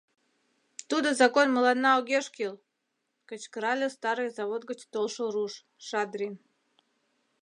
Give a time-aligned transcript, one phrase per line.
[0.89, 2.55] —Тудо закон мыланна огеш кӱл!—
[3.29, 5.53] кычкырале Старый Завод гыч толшо руш,
[5.87, 6.35] Шадрин.